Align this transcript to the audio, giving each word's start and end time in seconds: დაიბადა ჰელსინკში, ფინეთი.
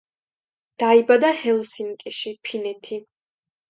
დაიბადა 0.85 1.31
ჰელსინკში, 1.43 2.37
ფინეთი. 2.49 3.05